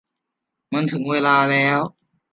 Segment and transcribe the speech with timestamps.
[0.73, 1.79] มันถึงเวลาแล้ว